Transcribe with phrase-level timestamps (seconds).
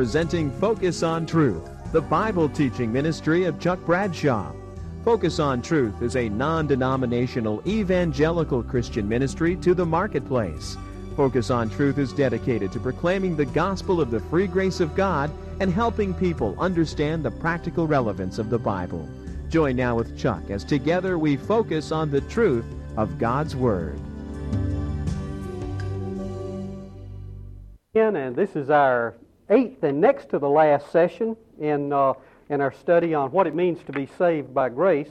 [0.00, 4.50] presenting Focus on Truth, the Bible teaching ministry of Chuck Bradshaw.
[5.04, 10.78] Focus on Truth is a non denominational evangelical Christian ministry to the marketplace.
[11.18, 15.30] Focus on Truth is dedicated to proclaiming the gospel of the free grace of God
[15.60, 19.06] and helping people understand the practical relevance of the Bible.
[19.50, 22.64] Join now with Chuck as together we focus on the truth
[22.96, 24.00] of God's Word.
[27.94, 29.14] And this is our
[29.50, 32.14] eighth and next to the last session in, uh,
[32.48, 35.10] in our study on what it means to be saved by grace.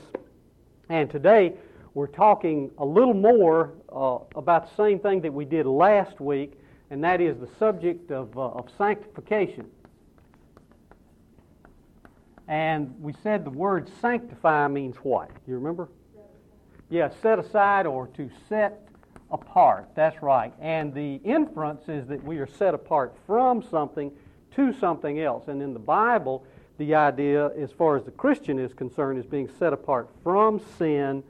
[0.88, 1.52] And today
[1.92, 6.58] we're talking a little more uh, about the same thing that we did last week,
[6.90, 9.66] and that is the subject of, uh, of sanctification.
[12.48, 15.30] And we said the word sanctify means what?
[15.46, 15.88] You remember?
[16.88, 18.88] Yeah, set aside or to set
[19.30, 19.88] apart.
[19.94, 20.52] That's right.
[20.60, 24.10] And the inference is that we are set apart from something
[24.56, 25.48] to something else.
[25.48, 26.44] And in the Bible,
[26.78, 31.22] the idea, as far as the Christian is concerned, is being set apart from sin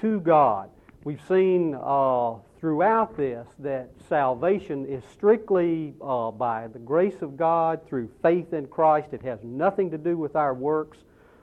[0.00, 0.70] to God.
[1.04, 7.86] We've seen uh, throughout this that salvation is strictly uh, by the grace of God
[7.86, 9.12] through faith in Christ.
[9.12, 10.98] It has nothing to do with our works,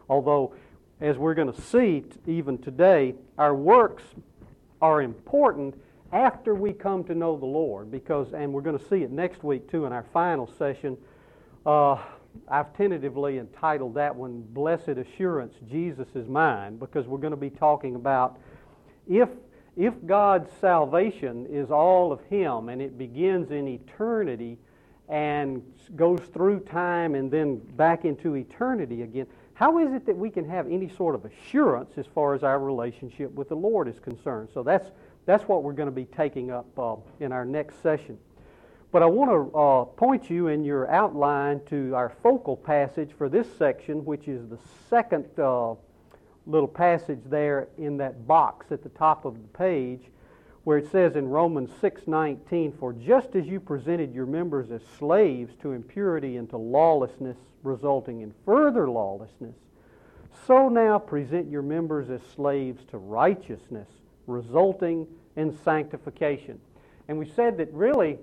[0.10, 0.54] although,
[1.00, 4.04] as we're going to see even today, our works
[4.82, 5.76] are important
[6.12, 9.44] after we come to know the Lord, because, and we're going to see it next
[9.44, 10.98] week too in our final session.
[11.66, 11.98] Uh,
[12.50, 17.50] I've tentatively entitled that one Blessed Assurance Jesus is Mine, because we're going to be
[17.50, 18.38] talking about
[19.08, 19.30] if,
[19.78, 24.58] if God's salvation is all of Him and it begins in eternity
[25.08, 25.62] and
[25.96, 30.50] goes through time and then back into eternity again, how is it that we can
[30.50, 34.50] have any sort of assurance as far as our relationship with the Lord is concerned?
[34.54, 34.90] So that's
[35.26, 38.18] that's what we're going to be taking up uh, in our next session.
[38.94, 43.28] But I want to uh, point you in your outline to our focal passage for
[43.28, 45.74] this section, which is the second uh,
[46.46, 50.12] little passage there in that box at the top of the page,
[50.64, 55.56] where it says in Romans 6:19, "For just as you presented your members as slaves
[55.56, 59.56] to impurity and to lawlessness, resulting in further lawlessness,
[60.46, 63.90] so now present your members as slaves to righteousness."
[64.26, 66.58] resulting in sanctification.
[67.10, 68.20] And we said that really,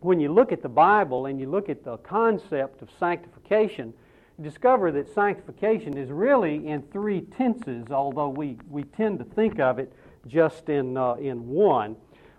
[0.00, 3.94] when you look at the Bible and you look at the concept of sanctification,
[4.38, 9.58] you discover that sanctification is really in three tenses, although we, we tend to think
[9.58, 9.92] of it
[10.26, 11.96] just in, uh, in one.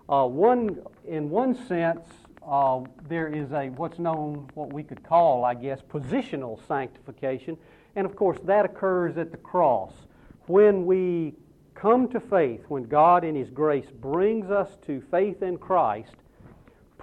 [0.09, 0.79] Uh, one.
[1.05, 2.05] In one sense,
[2.47, 7.57] uh, there is a what's known, what we could call, I guess, positional sanctification.
[7.95, 9.93] And of course, that occurs at the cross.
[10.45, 11.33] When we
[11.75, 16.15] come to faith, when God in His grace brings us to faith in Christ,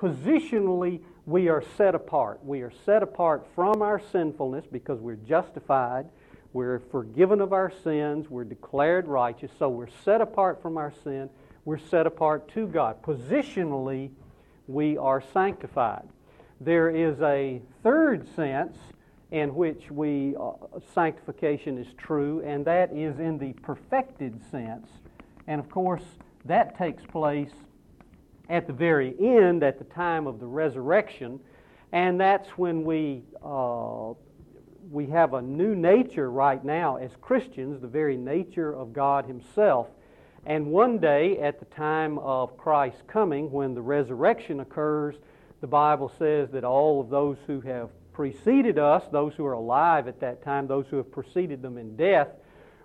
[0.05, 2.45] positionally we are set apart.
[2.45, 6.07] We are set apart from our sinfulness because we're justified.
[6.53, 8.29] We're forgiven of our sins.
[8.29, 9.51] We're declared righteous.
[9.59, 11.31] So we're set apart from our sin.
[11.65, 13.03] We're set apart to God.
[13.03, 14.11] Positionally,
[14.67, 16.07] we are sanctified.
[16.61, 18.77] There is a third sense
[19.31, 20.53] in which we uh,
[20.95, 24.87] sanctification is true, and that is in the perfected sense.
[25.47, 26.05] And of course,
[26.45, 27.51] that takes place
[28.49, 31.41] at the very end, at the time of the resurrection,
[31.93, 34.13] and that's when we uh,
[34.91, 39.89] we have a new nature right now as Christians, the very nature of God Himself.
[40.47, 45.15] And one day, at the time of Christ's coming, when the resurrection occurs,
[45.63, 50.07] the Bible says that all of those who have preceded us, those who are alive
[50.07, 52.29] at that time, those who have preceded them in death,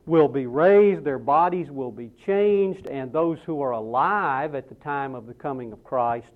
[0.10, 4.76] will be raised, their bodies will be changed, and those who are alive at the
[4.76, 6.32] time of the coming of Christ,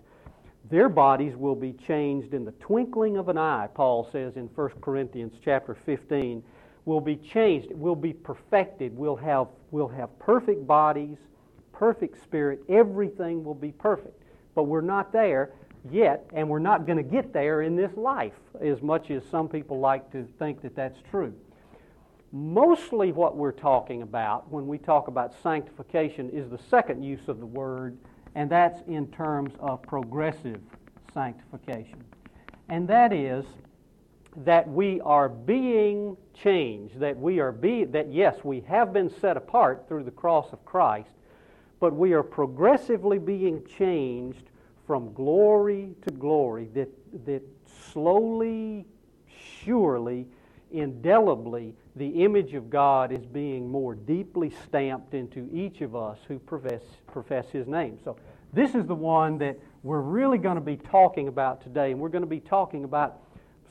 [0.69, 4.69] their bodies will be changed in the twinkling of an eye, Paul says in 1
[4.79, 6.44] Corinthians chapter 15,
[6.85, 11.17] will be changed, will be perfected, we'll have, we'll have perfect bodies,
[11.72, 14.22] perfect spirit, everything will be perfect.
[14.53, 15.50] But we're not there
[15.89, 19.50] yet, and we're not going to get there in this life, as much as some
[19.50, 21.33] people like to think that that's true.
[22.35, 27.39] Mostly what we're talking about when we talk about sanctification is the second use of
[27.39, 27.95] the word,
[28.33, 30.59] and that's in terms of progressive
[31.13, 32.03] sanctification.
[32.69, 33.45] And that is
[34.38, 39.38] that we are being changed, that we are be that yes, we have been set
[39.38, 41.12] apart through the cross of Christ,
[41.79, 44.50] but we are progressively being changed
[44.88, 46.89] from glory to glory, that,
[47.27, 47.44] that
[47.91, 48.88] slowly,
[49.27, 50.25] surely,
[50.74, 56.40] indelibly, the image of God is being more deeply stamped into each of us who
[56.40, 56.81] profess,
[57.12, 58.00] profess His name.
[58.04, 58.18] So,
[58.52, 62.10] this is the one that we're really going to be talking about today, and we're
[62.10, 63.22] going to be talking about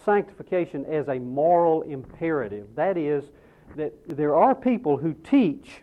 [0.04, 2.66] sanctification as a moral imperative.
[2.74, 3.24] That is,
[3.76, 5.82] that there are people who teach,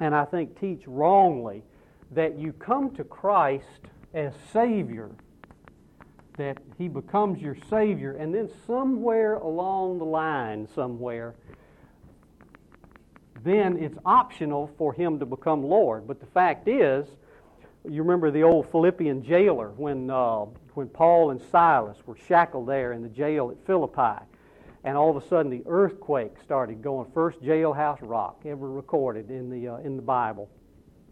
[0.00, 1.62] and I think teach wrongly,
[2.12, 3.66] that you come to Christ
[4.14, 5.10] as Savior,
[6.36, 11.34] that He becomes your Savior, and then somewhere along the line, somewhere,
[13.44, 16.06] then it's optional for Him to become Lord.
[16.06, 17.06] But the fact is,
[17.88, 20.44] you remember the old Philippian jailer when, uh,
[20.74, 24.24] when Paul and Silas were shackled there in the jail at Philippi.
[24.84, 27.10] And all of a sudden, the earthquake started going.
[27.12, 30.48] First jailhouse rock ever recorded in the, uh, in the Bible.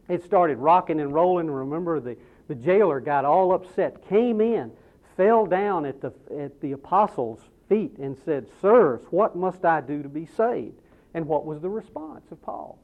[0.08, 1.48] It started rocking and rolling.
[1.48, 2.16] Remember, the,
[2.48, 4.72] the jailer got all upset, came in,
[5.16, 10.02] fell down at the, at the apostles' feet, and said, Sirs, what must I do
[10.02, 10.80] to be saved?
[11.14, 12.78] And what was the response of Paul?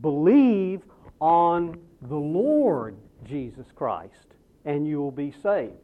[0.00, 0.82] Believe
[1.20, 5.74] on the Lord Jesus Christ, and you will be saved.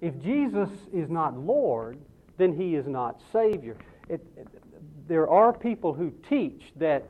[0.00, 1.98] If Jesus is not Lord,
[2.38, 3.76] then he is not Savior.
[4.08, 4.48] It, it,
[5.06, 7.08] there are people who teach that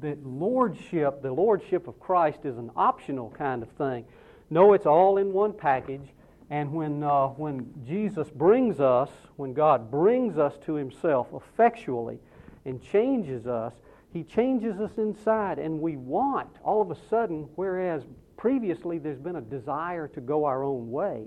[0.00, 4.04] that lordship, the lordship of Christ, is an optional kind of thing.
[4.48, 6.08] No, it's all in one package.
[6.50, 12.18] And when, uh, when Jesus brings us, when God brings us to Himself effectually
[12.64, 13.72] and changes us,
[14.12, 15.60] He changes us inside.
[15.60, 18.02] And we want, all of a sudden, whereas
[18.36, 21.26] previously there's been a desire to go our own way,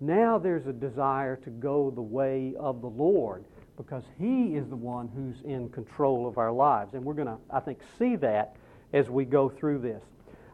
[0.00, 3.44] now there's a desire to go the way of the Lord
[3.76, 6.94] because He is the one who's in control of our lives.
[6.94, 8.56] And we're going to, I think, see that
[8.92, 10.02] as we go through this.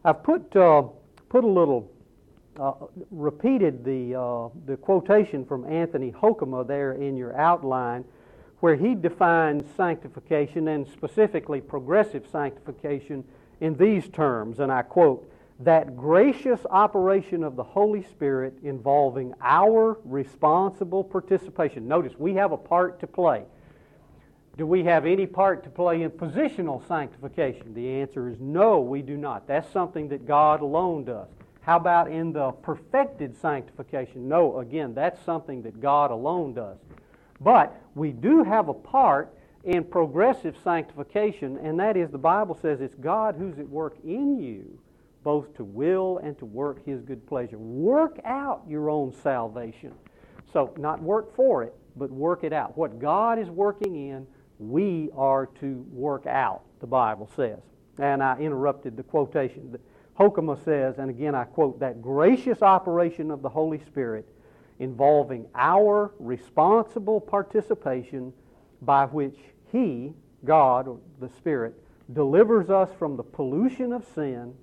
[0.05, 0.83] I've put, uh,
[1.29, 1.91] put a little,
[2.59, 2.73] uh,
[3.11, 8.05] repeated the, uh, the quotation from Anthony Hoekema there in your outline,
[8.61, 13.25] where he defines sanctification and specifically progressive sanctification
[13.61, 15.31] in these terms, and I quote,
[15.61, 21.89] that gracious operation of the Holy Spirit involving our responsible participation.
[21.89, 23.45] Notice, we have a part to play.
[24.59, 27.75] Do we have any part to play in positional sanctification?
[27.75, 29.47] The answer is no, we do not.
[29.47, 31.29] That's something that God alone does.
[31.67, 34.29] How about in the perfected sanctification?
[34.29, 36.79] No, again, that's something that God alone does.
[37.41, 42.81] But we do have a part in progressive sanctification, and that is the Bible says
[42.81, 44.79] it's God who's at work in you
[45.25, 47.59] both to will and to work his good pleasure.
[47.59, 49.93] Work out your own salvation.
[50.53, 52.79] So, not work for it, but work it out.
[52.79, 54.25] What God is working in,
[54.61, 57.59] we are to work out, the Bible says.
[57.99, 59.77] And I interrupted the quotation.
[60.19, 64.27] Hoekema says, and again I quote, that gracious operation of the Holy Spirit
[64.79, 68.33] involving our responsible participation
[68.83, 69.39] by which
[69.73, 70.13] He,
[70.45, 71.75] God, or the Spirit,
[72.13, 74.55] delivers us from the pollution of sin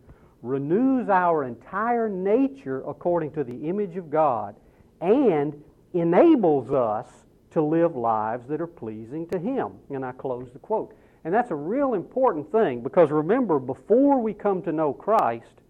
[0.43, 4.55] renews our entire nature according to the image of God,
[5.01, 5.61] and
[5.93, 7.07] enables us
[7.51, 9.71] to live lives that are pleasing to Him.
[9.89, 10.93] And I close the quote.
[11.25, 15.61] And that's a real important thing because remember, before we come to know Christ,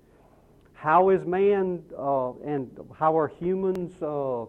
[0.74, 4.46] how is man uh, and how are humans uh,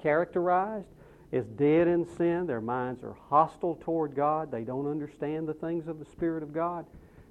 [0.00, 0.86] characterized?
[1.32, 2.46] As dead in sin.
[2.46, 4.50] Their minds are hostile toward God.
[4.50, 6.86] They don't understand the things of the Spirit of God.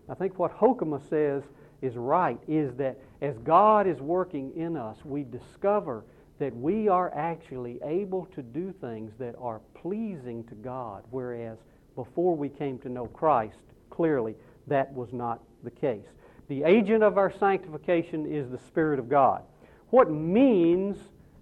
[0.10, 1.44] I think what Hoekema says
[1.82, 6.06] is right is that as God is working in us, we discover
[6.40, 11.58] that we are actually able to do things that are pleasing to God, whereas
[11.98, 13.58] before we came to know Christ,
[13.90, 14.36] clearly
[14.68, 16.06] that was not the case.
[16.48, 19.42] The agent of our sanctification is the Spirit of God.
[19.90, 20.96] What means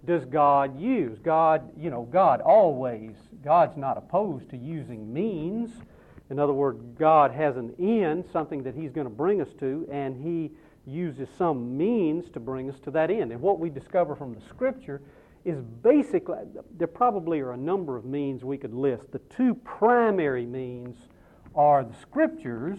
[0.06, 1.18] does God use?
[1.22, 3.12] God, you know, God always,
[3.44, 5.70] God's not opposed to using means.
[6.30, 9.86] In other words, God has an end, something that He's going to bring us to,
[9.92, 10.52] and He
[10.90, 13.30] uses some means to bring us to that end.
[13.30, 15.02] And what we discover from the Scripture
[15.46, 16.38] is basically,
[16.76, 19.12] there probably are a number of means we could list.
[19.12, 20.96] The two primary means
[21.54, 22.78] are the Scriptures.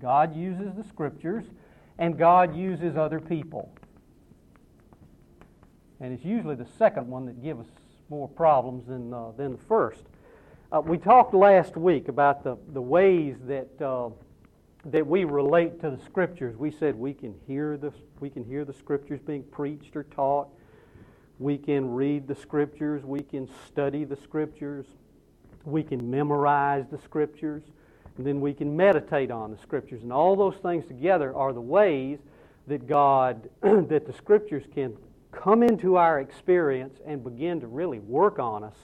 [0.00, 1.44] God uses the Scriptures,
[1.98, 3.72] and God uses other people.
[6.00, 7.72] And it's usually the second one that gives us
[8.10, 10.02] more problems than, uh, than the first.
[10.72, 14.08] Uh, we talked last week about the, the ways that, uh,
[14.86, 16.56] that we relate to the Scriptures.
[16.56, 20.48] We said we can, hear the, we can hear the Scriptures being preached or taught.
[21.42, 23.04] We can read the Scriptures.
[23.04, 24.86] We can study the Scriptures.
[25.64, 27.64] We can memorize the Scriptures.
[28.16, 30.04] And then we can meditate on the Scriptures.
[30.04, 32.20] And all those things together are the ways
[32.68, 34.96] that God, that the Scriptures can
[35.32, 38.76] come into our experience and begin to really work on us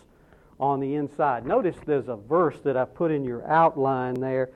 [0.58, 1.46] on the inside.
[1.46, 4.50] Notice there's a verse that I put in your outline there.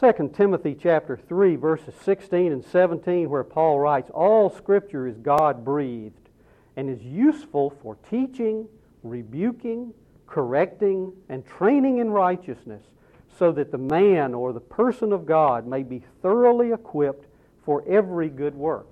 [0.00, 6.23] 2 Timothy chapter 3 verses 16 and 17 where Paul writes, "All scripture is God-breathed
[6.76, 8.66] and is useful for teaching,
[9.02, 9.92] rebuking,
[10.26, 12.82] correcting, and training in righteousness,
[13.38, 17.26] so that the man or the person of God may be thoroughly equipped
[17.64, 18.90] for every good work.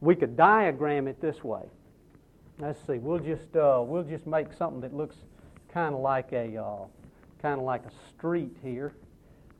[0.00, 1.62] We could diagram it this way.
[2.58, 2.98] Let's see.
[2.98, 5.16] We'll just uh, we'll just make something that looks
[5.72, 6.86] kind of like a uh,
[7.42, 8.94] kind of like a street here,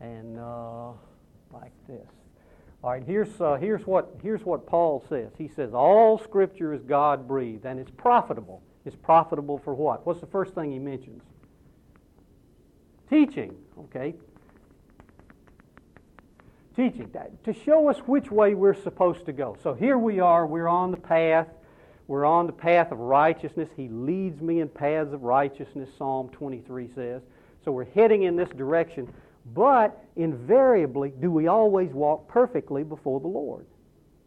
[0.01, 0.93] and uh,
[1.53, 2.09] like this.
[2.87, 3.03] All right.
[3.05, 5.33] Here's uh, here's what here's what Paul says.
[5.37, 8.63] He says all Scripture is God breathed and it's profitable.
[8.85, 10.07] It's profitable for what?
[10.07, 11.21] What's the first thing he mentions?
[13.11, 13.57] Teaching.
[13.77, 14.15] Okay.
[16.77, 17.11] Teaching
[17.43, 19.57] to show us which way we're supposed to go.
[19.65, 20.47] So here we are.
[20.47, 21.49] We're on the path
[22.07, 23.69] we're on the path of righteousness.
[23.77, 27.23] He leads me in paths of righteousness, Psalm 23 says.
[27.65, 29.13] So we're heading in this direction.
[29.55, 33.67] But invariably, do we always walk perfectly before the Lord?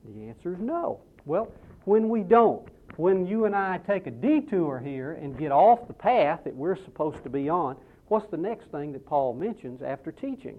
[0.05, 1.01] The answer is no.
[1.25, 1.51] Well,
[1.85, 5.93] when we don't, when you and I take a detour here and get off the
[5.93, 7.75] path that we're supposed to be on,
[8.07, 10.57] what's the next thing that Paul mentions after teaching?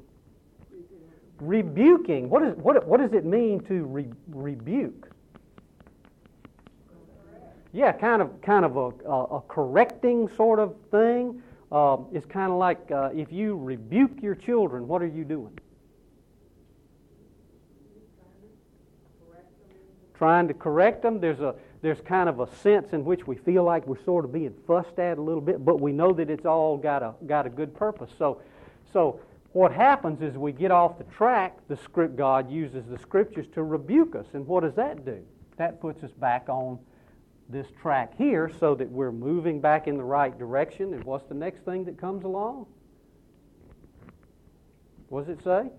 [1.41, 2.29] Rebuking.
[2.29, 5.11] What, is, what, what does it mean to re- rebuke?
[7.73, 11.43] yeah, kind of kind of a, a, a correcting sort of thing.
[11.71, 15.57] Uh, it's kind of like uh, if you rebuke your children, what are you doing?
[20.19, 21.21] Trying to correct them.
[21.21, 24.33] There's a there's kind of a sense in which we feel like we're sort of
[24.33, 27.47] being fussed at a little bit, but we know that it's all got a got
[27.47, 28.11] a good purpose.
[28.19, 28.43] So,
[28.93, 29.21] so
[29.53, 31.57] what happens is we get off the track.
[31.69, 35.23] The script God uses the scriptures to rebuke us, and what does that do?
[35.57, 36.79] That puts us back on
[37.51, 40.95] this track here so that we're moving back in the right direction.
[40.95, 42.67] And what's the next thing that comes along?
[45.09, 45.71] What does it say?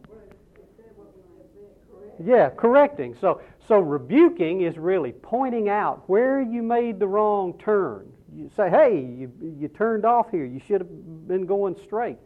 [2.23, 3.15] Yeah, correcting.
[3.19, 8.11] So, so rebuking is really pointing out where you made the wrong turn.
[8.35, 10.45] You say, hey, you, you turned off here.
[10.45, 12.17] You should have been going straight.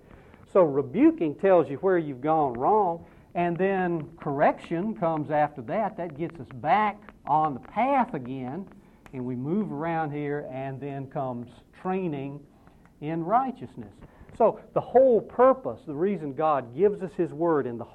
[0.52, 3.06] So rebuking tells you where you've gone wrong.
[3.36, 5.98] And then correction comes after that.
[5.98, 6.98] That gets us back
[7.28, 8.66] on the path again
[9.14, 11.50] and we move around here, and then comes
[11.82, 12.40] training
[13.02, 13.94] in righteousness.
[14.38, 17.86] So the whole purpose, the reason God gives us His Word, and the,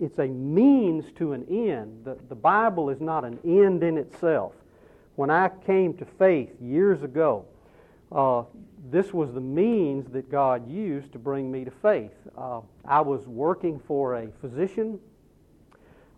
[0.00, 2.04] it's a means to an end.
[2.04, 4.54] The, the Bible is not an end in itself.
[5.16, 7.44] When I came to faith years ago,
[8.10, 8.44] uh,
[8.90, 12.12] this was the means that God used to bring me to faith.
[12.36, 14.98] Uh, I was working for a physician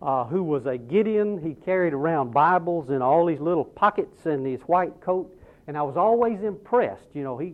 [0.01, 1.41] uh, who was a Gideon.
[1.41, 5.35] He carried around Bibles in all these little pockets in his white coat,
[5.67, 7.07] and I was always impressed.
[7.13, 7.53] You know, he,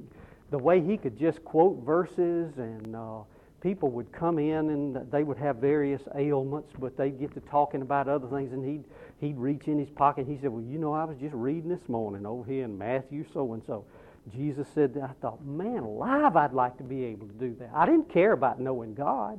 [0.52, 3.20] the way he could just quote verses, and uh,
[3.62, 7.82] people would come in and they would have various ailments, but they'd get to talking
[7.82, 8.84] about other things, and he'd
[9.20, 10.26] he'd reach in his pocket.
[10.26, 12.78] And He said, "Well, you know, I was just reading this morning over here in
[12.78, 13.86] Matthew so and so."
[14.32, 17.72] Jesus said, that I thought, man alive, I'd like to be able to do that.
[17.76, 19.38] I didn't care about knowing God.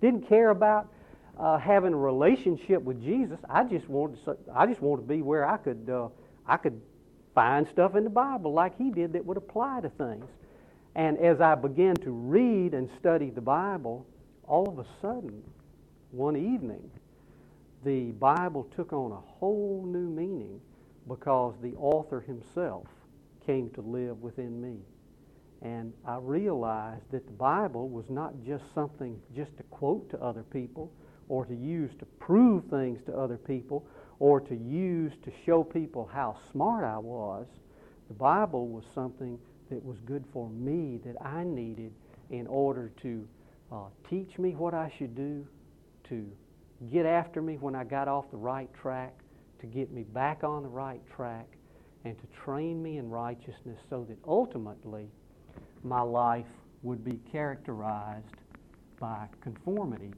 [0.00, 0.88] Didn't care about
[1.38, 3.38] uh, having a relationship with Jesus.
[3.48, 6.08] I just wanted to, I just wanted to be where I could uh,
[6.46, 6.80] I could
[7.34, 10.24] find stuff in the Bible like he did that would apply to things.
[10.94, 14.06] And as I began to read and study the Bible,
[14.44, 15.42] all of a sudden,
[16.10, 16.90] one evening,
[17.84, 20.60] the Bible took on a whole new meaning
[21.06, 22.86] because the author himself
[23.44, 24.78] came to live within me.
[25.62, 30.42] And I realized that the Bible was not just something just to quote to other
[30.42, 30.90] people,
[31.28, 33.86] or to use to prove things to other people
[34.18, 37.46] or to use to show people how smart I was.
[38.08, 39.38] The Bible was something
[39.70, 41.92] that was good for me that I needed
[42.30, 43.28] in order to
[43.72, 45.46] uh, teach me what I should do,
[46.08, 46.30] to
[46.92, 49.14] get after me when I got off the right track,
[49.60, 51.46] to get me back on the right track,
[52.04, 55.08] and to train me in righteousness so that ultimately
[55.82, 56.46] my life
[56.82, 58.36] would be characterized
[59.00, 60.12] by conformity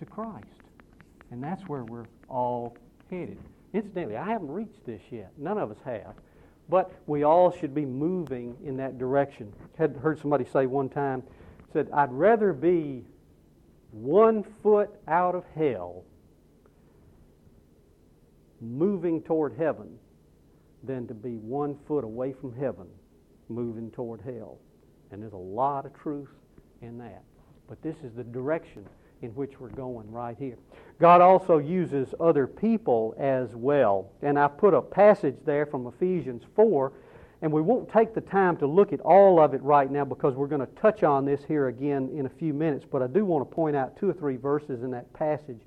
[0.00, 0.46] to Christ.
[1.30, 2.76] And that's where we're all
[3.10, 3.38] headed.
[3.72, 5.30] Incidentally, I haven't reached this yet.
[5.38, 6.14] None of us have.
[6.68, 9.52] But we all should be moving in that direction.
[9.78, 11.22] Had heard somebody say one time,
[11.72, 13.04] said, I'd rather be
[13.92, 16.04] one foot out of hell
[18.60, 19.98] moving toward heaven
[20.82, 22.86] than to be one foot away from heaven
[23.48, 24.58] moving toward hell.
[25.10, 26.28] And there's a lot of truth
[26.82, 27.22] in that.
[27.68, 28.86] But this is the direction
[29.22, 30.56] in which we're going right here.
[30.98, 34.10] God also uses other people as well.
[34.22, 36.92] And I put a passage there from Ephesians 4,
[37.42, 40.34] and we won't take the time to look at all of it right now because
[40.34, 42.84] we're going to touch on this here again in a few minutes.
[42.90, 45.60] But I do want to point out two or three verses in that passage.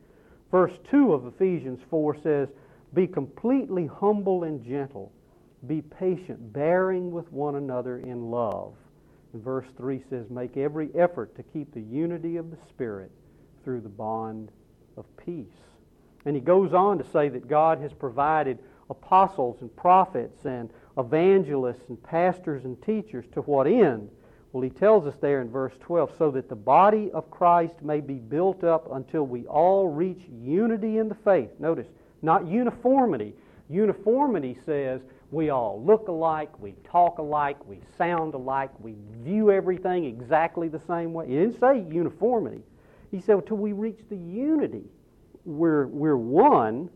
[0.52, 2.50] Verse 2 of Ephesians 4 says,
[2.94, 5.12] Be completely humble and gentle,
[5.66, 8.74] Be patient, bearing with one another in love.
[9.34, 13.12] And verse 3 says, Make every effort to keep the unity of the Spirit
[13.64, 14.52] through the bond
[14.98, 15.46] of peace.
[16.26, 21.90] And he goes on to say that God has provided apostles and prophets and evangelists
[21.90, 24.10] and pastors and teachers to what end?
[24.52, 28.02] Well, he tells us there in verse 12, so that the body of Christ may
[28.02, 31.50] be built up until we all reach unity in the faith.
[31.60, 31.88] Notice,
[32.22, 33.34] not uniformity.
[33.68, 35.02] Uniformity says
[35.32, 38.94] we all look alike, we talk alike, we sound alike, we
[39.24, 41.28] view everything exactly the same way.
[41.28, 42.62] He didn't say uniformity.
[43.14, 44.86] He said until we reach the unity.
[45.46, 46.90] We're, we're one,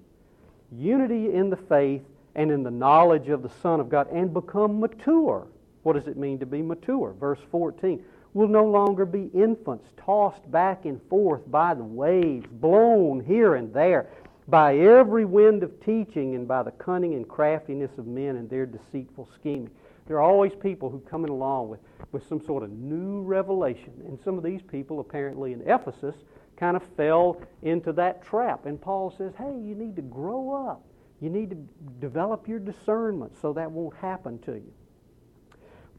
[0.72, 2.02] unity in the faith
[2.34, 5.48] and in the knowledge of the Son of God, and become mature.
[5.84, 7.14] What does it mean to be mature?
[7.20, 13.24] Verse 14 We'll no longer be infants tossed back and forth by the waves, blown
[13.24, 14.10] here and there
[14.48, 18.66] by every wind of teaching and by the cunning and craftiness of men and their
[18.66, 19.70] deceitful scheming.
[20.08, 21.80] There are always people who come in along with,
[22.12, 23.94] with some sort of new revelation.
[24.08, 26.16] And some of these people, apparently in Ephesus,
[26.56, 28.66] kind of fell into that trap.
[28.66, 30.84] And Paul says, hey, you need to grow up.
[31.20, 31.58] You need to
[32.00, 34.74] develop your discernment so that won't happen to you.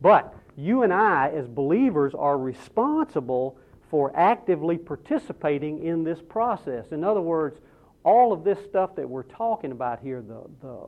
[0.00, 3.58] But you and I, as believers, are responsible
[3.90, 6.92] for actively participating in this process.
[6.92, 7.58] In other words,
[8.04, 10.86] all of this stuff that we're talking about here, the, the,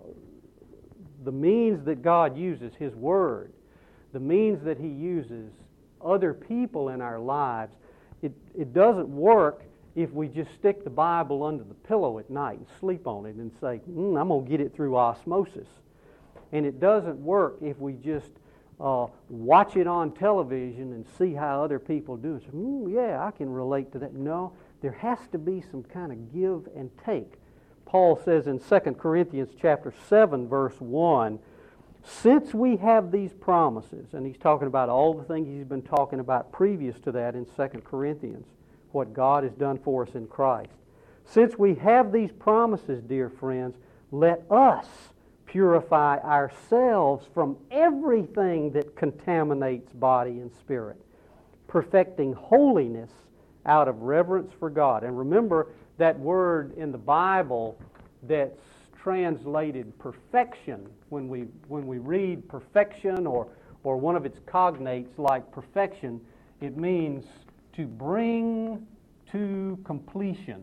[1.24, 3.52] the means that God uses, His Word,
[4.12, 5.52] the means that He uses,
[6.00, 7.74] other people in our lives,
[8.22, 9.62] it, it doesn't work
[9.96, 13.34] if we just stick the Bible under the pillow at night and sleep on it
[13.36, 15.68] and say, mm, I'm going to get it through osmosis.
[16.52, 18.30] And it doesn't work if we just
[18.80, 22.42] uh, watch it on television and see how other people do it.
[22.46, 24.14] So, mm, yeah, I can relate to that.
[24.14, 27.34] No, there has to be some kind of give and take.
[27.90, 31.40] Paul says in 2 Corinthians chapter 7 verse 1,
[32.04, 36.20] since we have these promises, and he's talking about all the things he's been talking
[36.20, 38.46] about previous to that in 2 Corinthians,
[38.92, 40.70] what God has done for us in Christ.
[41.24, 43.74] Since we have these promises, dear friends,
[44.12, 44.86] let us
[45.46, 50.96] purify ourselves from everything that contaminates body and spirit,
[51.66, 53.10] perfecting holiness
[53.66, 55.02] out of reverence for God.
[55.02, 55.66] And remember
[56.00, 57.78] that word in the Bible
[58.24, 58.60] that's
[59.00, 63.46] translated perfection when we when we read perfection or
[63.84, 66.20] or one of its cognates like perfection,
[66.60, 67.24] it means
[67.72, 68.86] to bring
[69.32, 70.62] to completion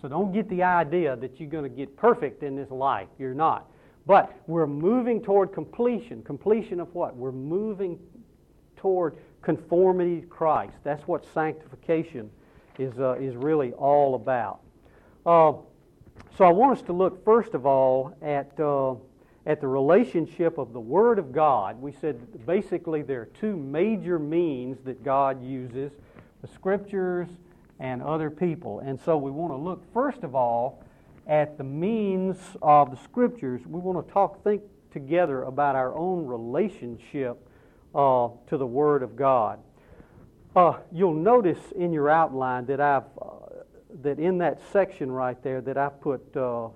[0.00, 3.08] So don't get the idea that you're going to get perfect in this life.
[3.18, 3.70] You're not.
[4.06, 6.22] But we're moving toward completion.
[6.22, 7.14] Completion of what?
[7.14, 7.98] We're moving
[8.76, 10.76] toward conformity to Christ.
[10.84, 12.30] That's what sanctification
[12.78, 14.60] is, uh, is really all about.
[15.24, 15.52] Uh,
[16.36, 18.94] so I want us to look, first of all, at, uh,
[19.46, 21.80] at the relationship of the Word of God.
[21.80, 25.92] We said basically there are two major means that God uses
[26.42, 27.28] the Scriptures
[27.78, 28.80] and other people.
[28.80, 30.84] And so we want to look, first of all,
[31.26, 33.62] at the means of the Scriptures.
[33.66, 37.46] We want to talk, think together about our own relationship
[37.94, 39.58] uh, to the Word of God.
[40.54, 43.26] Uh, you'll notice in your outline that I've uh,
[44.02, 46.68] that in that section right there that I've put uh,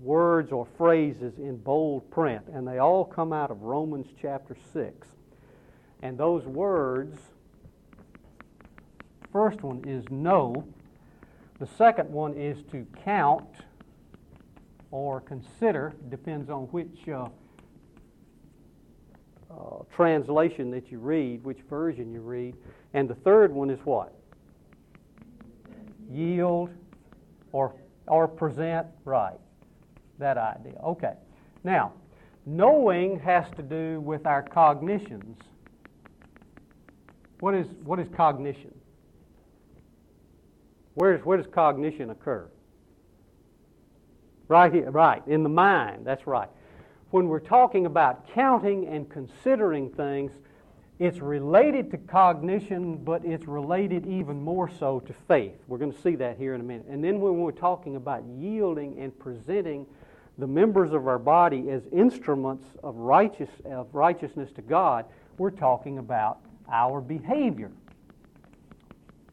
[0.00, 5.08] words or phrases in bold print, and they all come out of Romans chapter six.
[6.02, 7.18] And those words
[9.32, 10.64] first one is know.
[11.58, 13.48] The second one is to count
[14.90, 17.28] or consider, depends on which uh,
[19.50, 22.56] uh, translation that you read, which version you read.
[22.92, 24.14] And the third one is what?
[26.10, 26.70] Yield
[27.52, 27.74] or,
[28.06, 29.38] or present, right.
[30.18, 30.74] That idea.
[30.84, 31.14] Okay.
[31.64, 31.92] Now,
[32.46, 35.38] knowing has to do with our cognitions.
[37.40, 38.74] What is, what is cognition?
[40.94, 42.48] Where's, where does cognition occur?
[44.46, 46.48] Right here, right, in the mind, that's right.
[47.14, 50.32] When we're talking about counting and considering things,
[50.98, 55.54] it's related to cognition, but it's related even more so to faith.
[55.68, 56.86] We're going to see that here in a minute.
[56.90, 59.86] And then when we're talking about yielding and presenting
[60.38, 65.04] the members of our body as instruments of, righteous, of righteousness to God,
[65.38, 67.70] we're talking about our behavior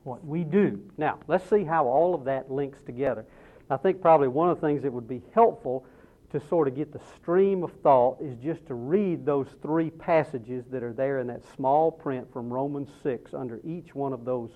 [0.03, 0.87] what we do.
[0.99, 3.25] Now, let's see how all of that links together.
[3.71, 5.83] I think probably one of the things that would be helpful
[6.31, 10.63] to sort of get the stream of thought is just to read those three passages
[10.71, 14.51] that are there in that small print from Romans 6 under each one of those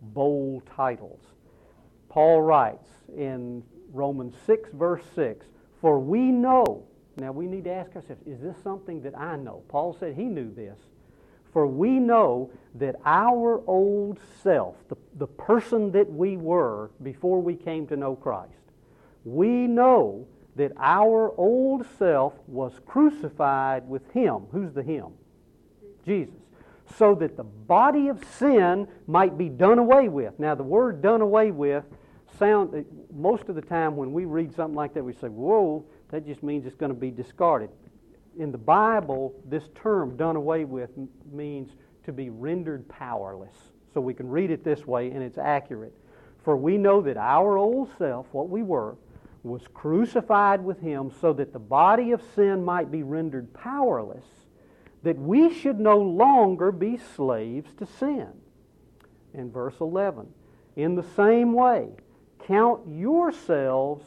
[0.00, 1.20] bold titles.
[2.08, 5.46] Paul writes in Romans 6, verse 6
[5.80, 6.84] For we know,
[7.16, 9.62] now we need to ask ourselves, is this something that I know?
[9.68, 10.78] Paul said he knew this.
[11.52, 17.56] For we know that our old self, the, the person that we were before we
[17.56, 18.52] came to know Christ,
[19.24, 24.46] we know that our old self was crucified with Him.
[24.50, 25.12] Who's the Him?
[26.04, 26.34] Jesus.
[26.96, 30.38] So that the body of sin might be done away with.
[30.38, 31.84] Now, the word done away with
[32.38, 36.26] sound most of the time when we read something like that, we say, "Whoa, that
[36.26, 37.70] just means it's going to be discarded."
[38.38, 40.90] In the Bible, this term "done away with"
[41.30, 43.72] means to be rendered powerless.
[43.92, 45.94] So we can read it this way, and it's accurate.
[46.42, 48.96] For we know that our old self, what we were,
[49.42, 54.24] was crucified with him so that the body of sin might be rendered powerless,
[55.02, 58.28] that we should no longer be slaves to sin.
[59.34, 60.26] In verse 11,
[60.76, 61.88] in the same way,
[62.46, 64.04] count yourselves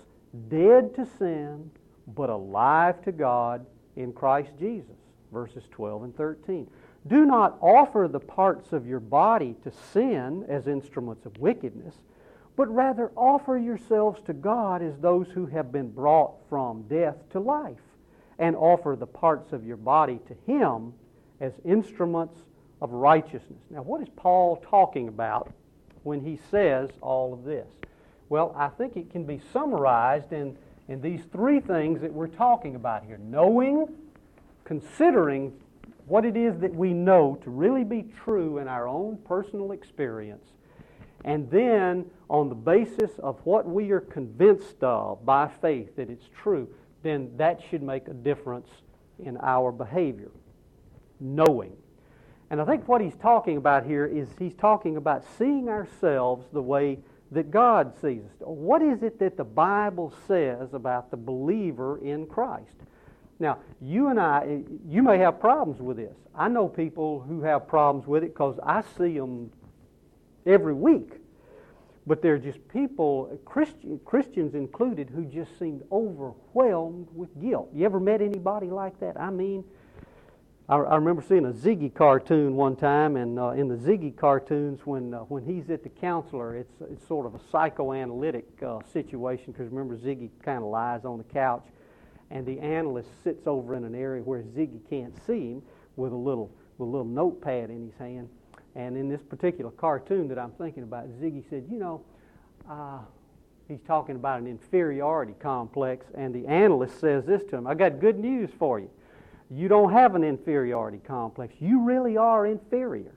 [0.49, 1.69] dead to sin,
[2.07, 3.65] but alive to God
[3.95, 4.95] in Christ Jesus.
[5.31, 6.67] Verses 12 and 13.
[7.07, 11.95] Do not offer the parts of your body to sin as instruments of wickedness
[12.55, 17.39] but rather offer yourselves to God as those who have been brought from death to
[17.39, 17.77] life,
[18.39, 20.93] and offer the parts of your body to Him
[21.39, 22.39] as instruments
[22.81, 23.61] of righteousness.
[23.69, 25.51] Now, what is Paul talking about
[26.03, 27.67] when he says all of this?
[28.29, 32.75] Well, I think it can be summarized in, in these three things that we're talking
[32.75, 33.87] about here knowing,
[34.63, 35.53] considering
[36.07, 40.45] what it is that we know to really be true in our own personal experience,
[41.23, 46.27] and then, on the basis of what we are convinced of by faith that it's
[46.41, 46.67] true,
[47.03, 48.69] then that should make a difference
[49.19, 50.31] in our behavior.
[51.19, 51.75] Knowing.
[52.49, 56.61] And I think what he's talking about here is he's talking about seeing ourselves the
[56.61, 56.99] way
[57.31, 58.31] that God sees us.
[58.39, 62.75] What is it that the Bible says about the believer in Christ?
[63.39, 66.15] Now, you and I, you may have problems with this.
[66.35, 69.51] I know people who have problems with it because I see them
[70.45, 71.13] every week.
[72.07, 77.69] But there are just people, Christian, Christians included, who just seemed overwhelmed with guilt.
[77.73, 79.19] You ever met anybody like that?
[79.19, 79.63] I mean,
[80.67, 84.79] I, I remember seeing a Ziggy cartoon one time, and uh, in the Ziggy cartoons,
[84.85, 89.51] when uh, when he's at the counselor, it's it's sort of a psychoanalytic uh, situation
[89.51, 91.65] because remember Ziggy kind of lies on the couch,
[92.31, 95.61] and the analyst sits over in an area where Ziggy can't see him
[95.97, 96.49] with a little
[96.79, 98.27] with a little notepad in his hand
[98.75, 102.01] and in this particular cartoon that I'm thinking about, Ziggy said, You know,
[102.69, 102.99] uh,
[103.67, 107.99] he's talking about an inferiority complex, and the analyst says this to him I got
[107.99, 108.89] good news for you.
[109.49, 111.53] You don't have an inferiority complex.
[111.59, 113.11] You really are inferior.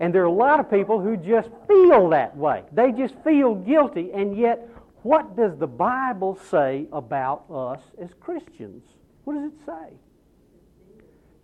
[0.00, 2.64] And there are a lot of people who just feel that way.
[2.72, 4.68] They just feel guilty, and yet,
[5.02, 8.82] what does the Bible say about us as Christians?
[9.24, 9.96] What does it say?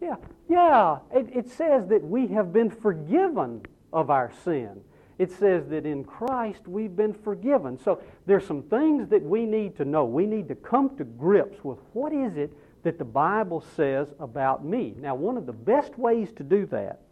[0.00, 0.16] Yeah,
[0.48, 0.98] yeah.
[1.12, 4.80] It, it says that we have been forgiven of our sin.
[5.18, 7.78] It says that in Christ we've been forgiven.
[7.78, 10.06] So there's some things that we need to know.
[10.06, 14.64] We need to come to grips with what is it that the Bible says about
[14.64, 14.94] me.
[14.98, 17.02] Now, one of the best ways to do that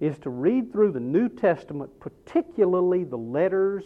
[0.00, 3.84] is to read through the New Testament, particularly the letters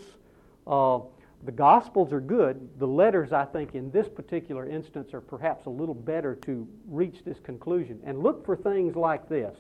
[0.66, 1.08] of
[1.44, 2.68] the Gospels are good.
[2.78, 7.24] The letters, I think, in this particular instance are perhaps a little better to reach
[7.24, 8.00] this conclusion.
[8.04, 9.56] And look for things like this,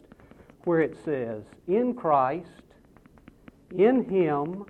[0.64, 2.46] where it says, in Christ,
[3.76, 4.64] in Him,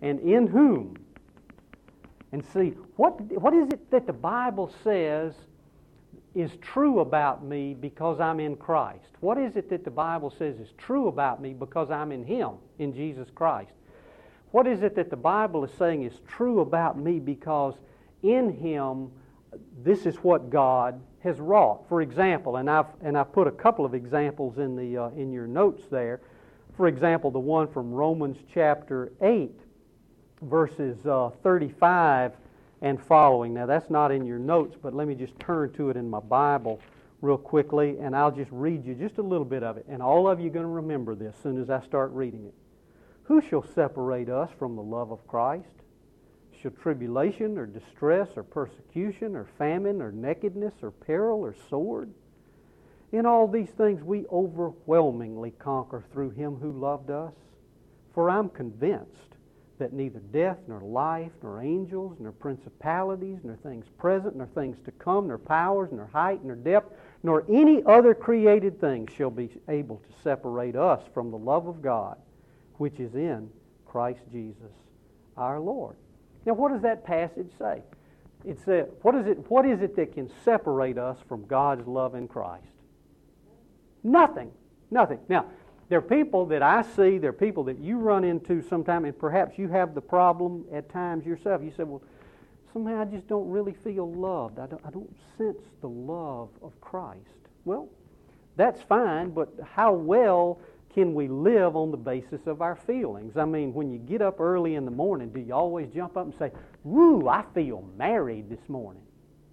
[0.00, 0.96] and in whom.
[2.30, 5.34] And see, what, what is it that the Bible says
[6.36, 9.08] is true about me because I'm in Christ?
[9.20, 12.50] What is it that the Bible says is true about me because I'm in Him,
[12.78, 13.72] in Jesus Christ?
[14.50, 17.74] What is it that the Bible is saying is true about me because
[18.22, 19.10] in Him,
[19.82, 21.88] this is what God has wrought?
[21.88, 25.32] For example, and I've, and I've put a couple of examples in, the, uh, in
[25.32, 26.20] your notes there.
[26.76, 29.50] For example, the one from Romans chapter 8,
[30.42, 32.32] verses uh, 35
[32.82, 33.54] and following.
[33.54, 36.20] Now, that's not in your notes, but let me just turn to it in my
[36.20, 36.80] Bible
[37.22, 39.86] real quickly, and I'll just read you just a little bit of it.
[39.88, 42.44] And all of you are going to remember this as soon as I start reading
[42.44, 42.54] it.
[43.26, 45.66] Who shall separate us from the love of Christ?
[46.60, 52.12] Shall tribulation or distress or persecution or famine or nakedness or peril or sword?
[53.10, 57.32] In all these things we overwhelmingly conquer through him who loved us.
[58.14, 59.34] For I'm convinced
[59.78, 64.92] that neither death, nor life, nor angels, nor principalities, nor things present, nor things to
[64.92, 69.96] come, nor powers, nor height, nor depth, nor any other created thing shall be able
[69.96, 72.16] to separate us from the love of God
[72.78, 73.50] which is in
[73.86, 74.72] Christ Jesus
[75.36, 75.96] our Lord.
[76.44, 77.82] Now, what does that passage say?
[78.46, 82.14] it said, what is it, what is it that can separate us from God's love
[82.14, 82.64] in Christ?
[84.04, 84.52] Nothing.
[84.90, 85.18] Nothing.
[85.28, 85.46] Now,
[85.88, 89.18] there are people that I see, there are people that you run into sometime, and
[89.18, 91.60] perhaps you have the problem at times yourself.
[91.62, 92.02] You say, well,
[92.72, 94.60] somehow I just don't really feel loved.
[94.60, 97.20] I don't, I don't sense the love of Christ.
[97.64, 97.88] Well,
[98.54, 100.60] that's fine, but how well
[100.96, 103.36] can we live on the basis of our feelings?
[103.36, 106.24] I mean, when you get up early in the morning, do you always jump up
[106.24, 106.50] and say,
[106.84, 109.02] Woo, I feel married this morning?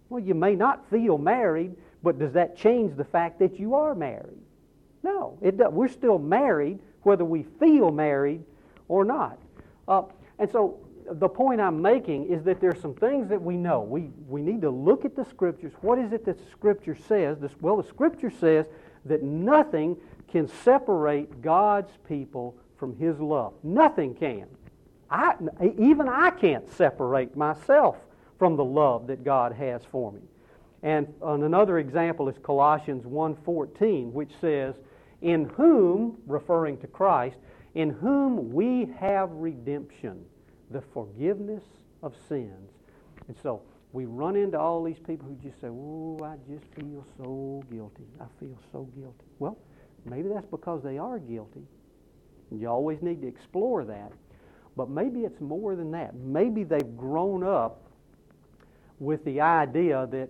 [0.08, 3.94] Well, you may not feel married, but does that change the fact that you are
[3.94, 4.40] married?
[5.04, 5.74] No, it does.
[5.74, 8.46] we're still married whether we feel married
[8.88, 9.38] or not.
[9.86, 10.04] Uh,
[10.40, 10.80] and so
[11.12, 13.82] the point I'm making is that there's some things that we know.
[13.82, 15.74] We, we need to look at the Scriptures.
[15.82, 17.38] What is it that the Scripture says?
[17.42, 18.66] This, well, the Scripture says
[19.04, 19.98] that nothing
[20.34, 23.54] can separate God's people from His love.
[23.62, 24.48] Nothing can.
[25.10, 25.36] I,
[25.78, 27.98] even I can't separate myself
[28.40, 30.22] from the love that God has for me.
[30.82, 34.74] And another example is Colossians 1:14, which says,
[35.22, 37.38] "In whom, referring to Christ,
[37.76, 40.26] in whom we have redemption,
[40.72, 41.64] the forgiveness
[42.02, 42.72] of sins."
[43.28, 43.62] And so
[43.94, 48.08] we run into all these people who just say, "Oh, I just feel so guilty.
[48.20, 49.58] I feel so guilty." Well,
[50.06, 51.64] Maybe that's because they are guilty.
[52.52, 54.12] You always need to explore that.
[54.76, 56.16] But maybe it's more than that.
[56.16, 57.82] Maybe they've grown up
[59.00, 60.30] with the idea that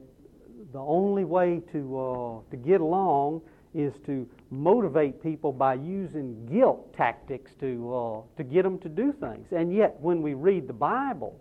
[0.71, 3.41] the only way to, uh, to get along
[3.73, 9.12] is to motivate people by using guilt tactics to, uh, to get them to do
[9.12, 9.47] things.
[9.51, 11.39] And yet, when we read the Bible,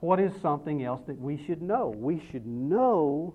[0.00, 1.94] what is something else that we should know?
[1.96, 3.34] We should know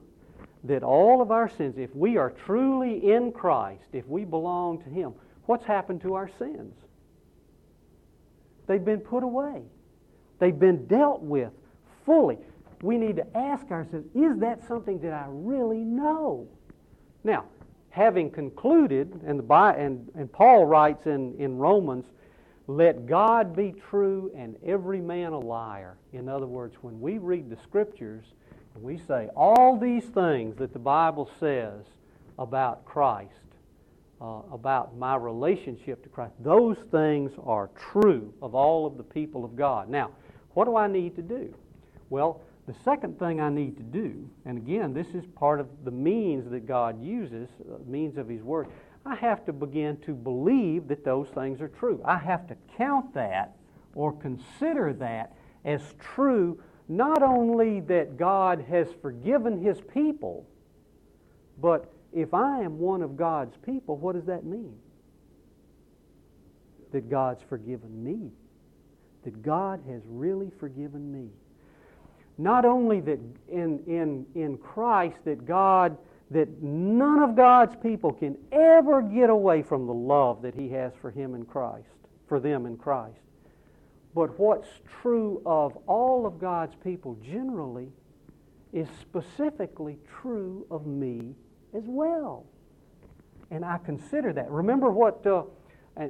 [0.68, 4.90] that all of our sins, if we are truly in Christ, if we belong to
[4.90, 5.14] Him,
[5.46, 6.74] what's happened to our sins?
[8.68, 9.64] They've been put away,
[10.40, 11.52] they've been dealt with
[12.06, 12.38] fully.
[12.84, 16.48] We need to ask ourselves is that something that I really know?
[17.24, 17.46] Now,
[17.90, 22.06] having concluded, and, the, and, and Paul writes in, in Romans,
[22.68, 25.98] let God be true and every man a liar.
[26.14, 28.26] In other words, when we read the Scriptures,
[28.82, 31.84] we say all these things that the Bible says
[32.38, 33.32] about Christ,
[34.22, 39.44] uh, about my relationship to Christ, those things are true of all of the people
[39.46, 39.90] of God.
[39.90, 40.12] Now,
[40.54, 41.54] what do I need to do?
[42.10, 45.92] Well, the second thing I need to do, and again, this is part of the
[45.92, 48.68] means that God uses, uh, means of His Word,
[49.06, 52.02] I have to begin to believe that those things are true.
[52.04, 53.56] I have to count that
[53.96, 60.46] or consider that as true not only that God has forgiven his people,
[61.60, 64.74] but if I am one of God's people, what does that mean?
[66.92, 68.32] That God's forgiven me.
[69.24, 71.30] That God has really forgiven me.
[72.38, 73.20] Not only that
[73.50, 75.98] in, in, in Christ that God,
[76.32, 80.94] that none of God's people can ever get away from the love that He has
[81.02, 81.88] for Him in Christ,
[82.28, 83.20] for them in Christ.
[84.18, 84.68] But what's
[85.04, 87.92] true of all of God's people generally
[88.74, 91.36] is specifically true of me
[91.76, 92.48] as well.
[93.52, 94.50] And I consider that.
[94.50, 95.44] Remember what, uh,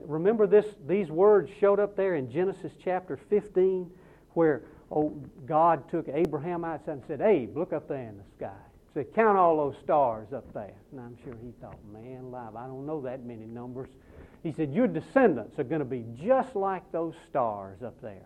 [0.05, 3.91] remember this, these words showed up there in Genesis chapter 15
[4.35, 5.13] where oh,
[5.45, 8.55] God took Abraham outside and said, Hey, look up there in the sky.
[8.87, 10.75] He said, count all those stars up there.
[10.93, 13.89] And I'm sure he thought, man, alive, I don't know that many numbers.
[14.43, 18.25] He said, Your descendants are going to be just like those stars up there.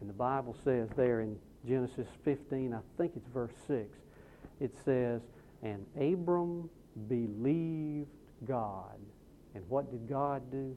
[0.00, 3.88] And the Bible says there in Genesis 15, I think it's verse 6,
[4.60, 5.20] it says,
[5.62, 6.70] And Abram
[7.08, 8.08] believed
[8.46, 8.98] God.
[9.54, 10.76] And what did God do?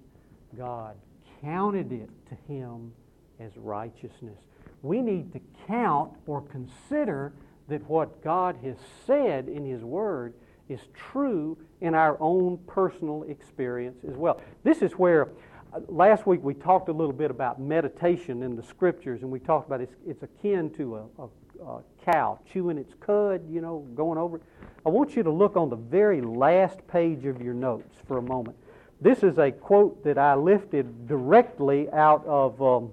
[0.58, 0.96] God
[1.42, 2.92] counted it to him
[3.40, 4.40] as righteousness.
[4.82, 7.34] We need to count or consider
[7.70, 10.34] that what God has said in His Word
[10.70, 14.42] is true in our own personal experience as well.
[14.64, 15.30] This is where
[15.74, 19.40] uh, last week we talked a little bit about meditation in the scriptures, and we
[19.40, 23.86] talked about it's, it's akin to a, a, a cow chewing its cud, you know,
[23.96, 24.40] going over.
[24.86, 28.22] I want you to look on the very last page of your notes for a
[28.22, 28.56] moment.
[29.02, 32.92] This is a quote that I lifted directly out of um,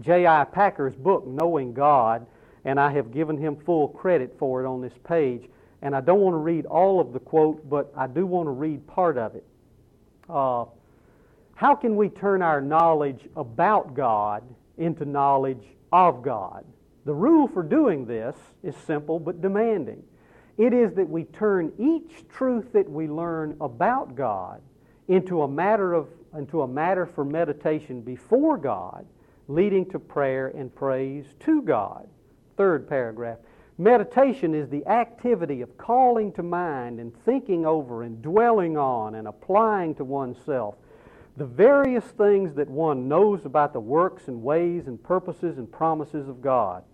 [0.00, 0.44] J.I.
[0.44, 2.26] Packer's book, Knowing God,
[2.64, 5.48] and I have given him full credit for it on this page.
[5.84, 8.50] And I don't want to read all of the quote, but I do want to
[8.50, 9.44] read part of it.
[10.28, 10.64] Uh,
[11.54, 14.42] how can we turn our knowledge about God
[14.78, 16.64] into knowledge of God?
[17.04, 20.02] The rule for doing this is simple but demanding.
[20.56, 24.62] It is that we turn each truth that we learn about God
[25.08, 29.06] into a matter of into a matter for meditation before God,
[29.48, 32.08] leading to prayer and praise to God.
[32.56, 33.38] Third paragraph.
[33.76, 39.26] Meditation is the activity of calling to mind and thinking over and dwelling on and
[39.26, 40.76] applying to oneself
[41.36, 46.28] the various things that one knows about the works and ways and purposes and promises
[46.28, 46.84] of God.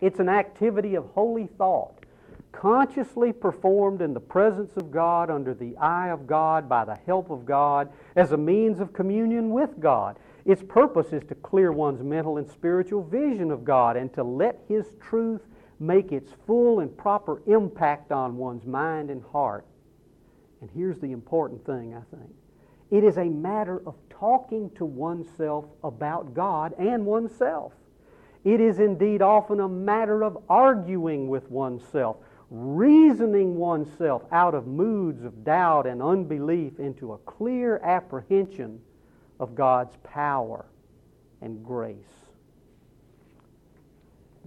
[0.00, 2.04] It's an activity of holy thought,
[2.52, 7.30] consciously performed in the presence of God, under the eye of God, by the help
[7.30, 10.16] of God, as a means of communion with God.
[10.44, 14.60] Its purpose is to clear one's mental and spiritual vision of God and to let
[14.68, 15.40] His truth
[15.80, 19.66] make its full and proper impact on one's mind and heart.
[20.60, 22.30] And here's the important thing, I think
[22.90, 27.72] it is a matter of talking to oneself about God and oneself.
[28.44, 32.18] It is indeed often a matter of arguing with oneself,
[32.50, 38.80] reasoning oneself out of moods of doubt and unbelief into a clear apprehension
[39.40, 40.66] of God's power
[41.40, 42.23] and grace.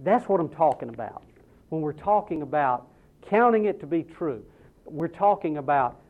[0.00, 1.22] That's what I'm talking about.
[1.68, 2.88] When we're talking about
[3.28, 4.44] counting it to be true,
[4.84, 6.00] we're talking about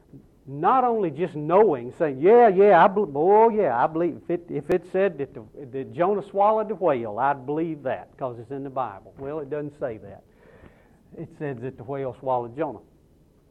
[0.46, 4.18] not only just knowing, saying, yeah, yeah, I believe, oh, yeah, I believe.
[4.24, 8.10] If it, if it said that, the, that Jonah swallowed the whale, I'd believe that
[8.12, 9.12] because it's in the Bible.
[9.18, 10.22] Well, it doesn't say that.
[11.18, 12.80] It says that the whale swallowed Jonah,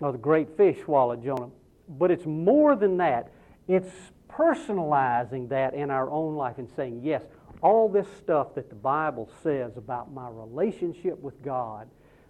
[0.01, 1.49] or the great fish swallowed Jonah.
[1.87, 3.31] But it's more than that.
[3.67, 3.91] It's
[4.29, 7.21] personalizing that in our own life and saying, yes,
[7.61, 11.87] all this stuff that the Bible says about my relationship with God,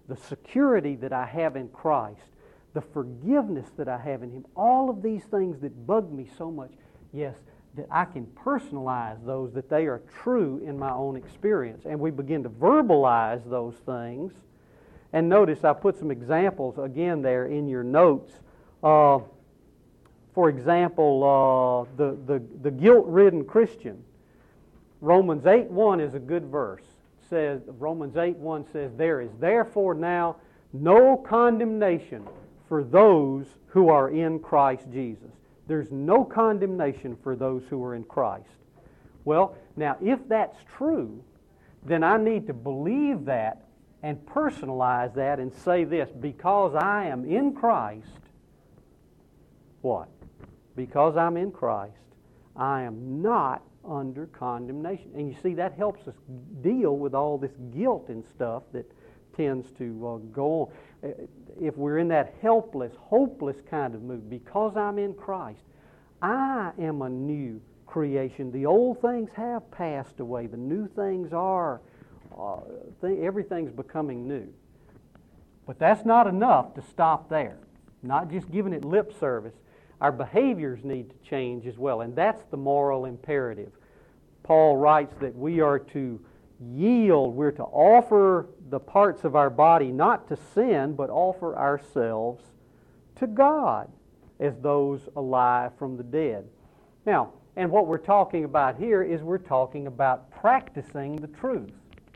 [0.07, 2.21] the security that I have in Christ,
[2.73, 6.51] the forgiveness that I have in Him, all of these things that bug me so
[6.51, 6.71] much,
[7.11, 7.35] yes,
[7.75, 11.85] that I can personalize those, that they are true in my own experience.
[11.85, 14.33] And we begin to verbalize those things.
[15.13, 18.33] And notice I put some examples again there in your notes.
[18.83, 19.19] Uh,
[20.33, 24.03] for example, uh, the, the, the guilt ridden Christian.
[25.01, 26.83] Romans 8 1 is a good verse.
[26.83, 30.37] It says Romans 8 1 says, There is therefore now
[30.73, 32.25] no condemnation
[32.67, 35.31] for those who are in Christ Jesus.
[35.67, 38.49] There's no condemnation for those who are in Christ.
[39.25, 41.23] Well, now, if that's true,
[41.85, 43.67] then I need to believe that
[44.03, 48.07] and personalize that and say this because I am in Christ,
[49.81, 50.07] what?
[50.75, 51.93] Because I'm in Christ,
[52.55, 55.11] I am not under condemnation.
[55.15, 56.15] And you see, that helps us
[56.61, 58.91] deal with all this guilt and stuff that
[59.35, 60.71] tends to uh, go
[61.03, 61.17] on
[61.59, 65.61] if we're in that helpless, hopeless kind of mood, because I'm in Christ,
[66.21, 68.51] I am a new creation.
[68.51, 70.47] The old things have passed away.
[70.47, 71.81] The new things are,
[72.37, 72.59] uh,
[73.01, 74.47] th- everything's becoming new.
[75.65, 77.57] But that's not enough to stop there.
[78.03, 79.55] Not just giving it lip service.
[79.99, 83.71] Our behaviors need to change as well, and that's the moral imperative.
[84.43, 86.19] Paul writes that we are to
[86.59, 92.43] yield, we're to offer the parts of our body not to sin, but offer ourselves
[93.15, 93.91] to God
[94.39, 96.47] as those alive from the dead.
[97.05, 101.71] Now, and what we're talking about here is we're talking about practicing the truth.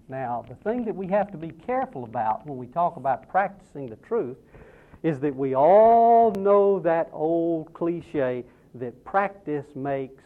[0.08, 3.88] Now, the thing that we have to be careful about when we talk about practicing
[3.88, 4.38] the truth
[5.04, 8.44] is that we all know that old cliche
[8.76, 10.24] that practice makes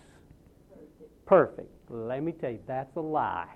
[1.25, 1.69] perfect.
[1.89, 3.47] Let me tell you, that's a lie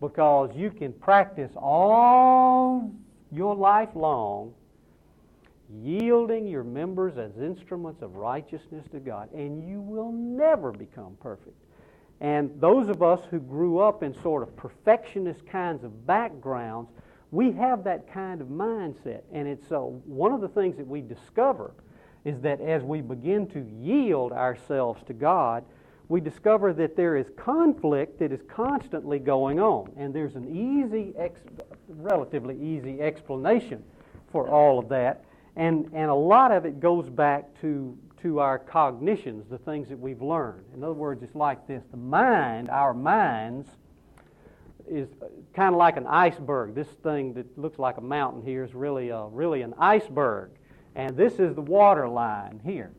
[0.00, 2.90] because you can practice all
[3.30, 4.54] your life long
[5.82, 11.56] yielding your members as instruments of righteousness to God, and you will never become perfect.
[12.20, 16.90] And those of us who grew up in sort of perfectionist kinds of backgrounds,
[17.30, 19.22] we have that kind of mindset.
[19.32, 21.72] And it's uh, one of the things that we discover
[22.24, 25.64] is that as we begin to yield ourselves to God,
[26.08, 29.92] we discover that there is conflict that is constantly going on.
[29.96, 31.40] And there's an easy, ex-
[31.88, 33.84] relatively easy explanation
[34.32, 35.24] for all of that.
[35.54, 39.98] And, and a lot of it goes back to, to our cognitions, the things that
[39.98, 40.64] we've learned.
[40.74, 43.68] In other words, it's like this the mind, our minds,
[44.90, 45.08] is
[45.54, 46.74] kind of like an iceberg.
[46.74, 50.50] This thing that looks like a mountain here is really, a, really an iceberg.
[50.96, 52.92] And this is the water line here.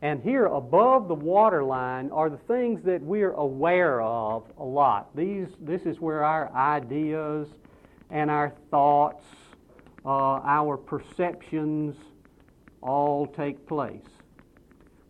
[0.00, 5.16] And here above the waterline are the things that we're aware of a lot.
[5.16, 7.48] These, this is where our ideas
[8.10, 9.24] and our thoughts,
[10.04, 11.96] uh, our perceptions
[12.80, 14.06] all take place.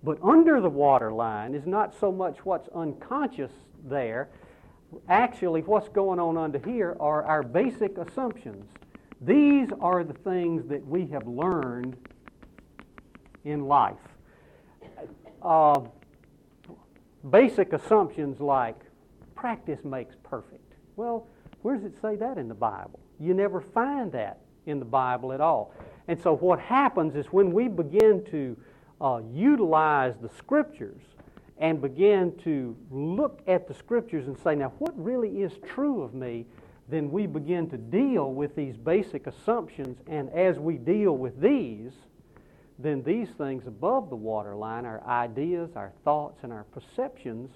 [0.03, 3.53] But under the waterline is not so much what's unconscious
[3.84, 4.30] there.
[5.09, 8.64] Actually, what's going on under here are our basic assumptions.
[9.20, 11.97] These are the things that we have learned
[13.45, 13.97] in life
[15.43, 15.80] uh,
[17.30, 18.76] basic assumptions like
[19.34, 20.74] practice makes perfect.
[20.97, 21.26] Well,
[21.62, 23.01] where does it say that in the Bible?
[23.20, 25.74] You never find that in the Bible at all.
[26.09, 28.57] And so what happens is when we begin to
[29.01, 31.03] uh, utilize the Scriptures
[31.59, 36.15] and begin to look at the Scriptures and say, now, what really is true of
[36.15, 36.47] me?
[36.89, 39.99] Then we begin to deal with these basic assumptions.
[40.07, 41.93] And as we deal with these,
[42.79, 47.51] then these things above the waterline, our ideas, our thoughts, and our perceptions,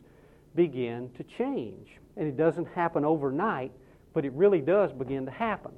[0.54, 1.92] begin to change.
[2.16, 3.72] And it doesn't happen overnight,
[4.12, 5.72] but it really does begin to happen.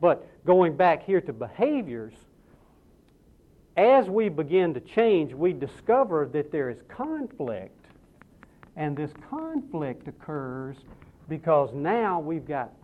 [0.00, 2.14] But going back here to behaviors,
[3.80, 7.86] as we begin to change, we discover that there is conflict.
[8.76, 10.76] And this conflict occurs
[11.30, 12.74] because now we've got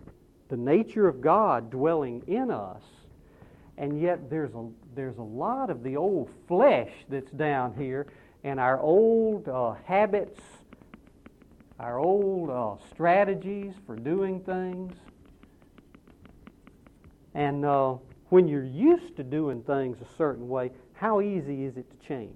[0.49, 2.83] the nature of God dwelling in us,
[3.77, 8.07] and yet there's a, there's a lot of the old flesh that's down here,
[8.43, 10.41] and our old uh, habits,
[11.79, 14.95] our old uh, strategies for doing things.
[17.35, 17.97] And uh,
[18.31, 22.33] when you're used to doing things a certain way, how easy is it to change?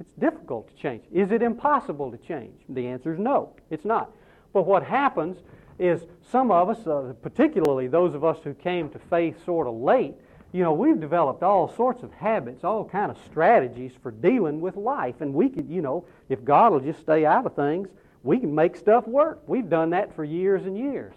[0.00, 1.04] It's difficult to change.
[1.12, 2.60] Is it impossible to change?
[2.68, 4.10] The answer is no, it's not.
[4.52, 5.38] But what happens
[5.78, 9.74] is some of us, uh, particularly those of us who came to faith sort of
[9.74, 10.14] late,
[10.52, 14.76] you know, we've developed all sorts of habits, all kind of strategies for dealing with
[14.76, 15.20] life.
[15.20, 17.88] And we could, you know, if God will just stay out of things,
[18.22, 19.40] we can make stuff work.
[19.46, 21.14] We've done that for years and years.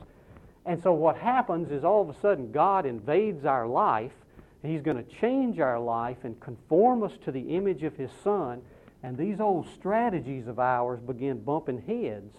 [0.65, 4.13] And so what happens is all of a sudden God invades our life.
[4.63, 8.61] He's going to change our life and conform us to the image of His Son.
[9.03, 12.35] And these old strategies of ours begin bumping heads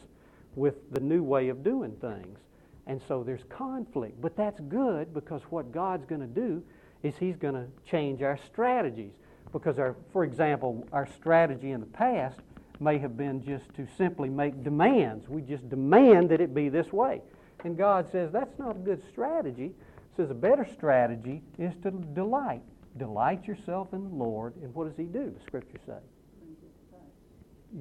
[0.56, 2.38] with the new way of doing things.
[2.86, 4.20] And so there's conflict.
[4.20, 6.62] But that's good because what God's going to do
[7.02, 9.12] is He's going to change our strategies.
[9.52, 12.40] Because, our, for example, our strategy in the past
[12.80, 15.28] may have been just to simply make demands.
[15.28, 17.22] We just demand that it be this way.
[17.64, 19.72] And God says that's not a good strategy.
[20.16, 22.62] Says a better strategy is to delight.
[22.96, 24.54] Delight yourself in the Lord.
[24.62, 25.98] And what does He do, the Scripture say?